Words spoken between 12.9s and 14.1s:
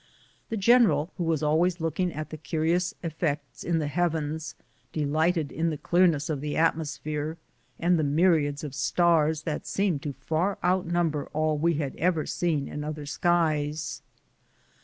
skies.